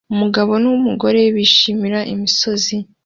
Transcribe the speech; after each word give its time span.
Umugabo 0.13 0.51
numugore 0.63 1.21
bishimira 1.35 1.99
imisozi 2.13 2.75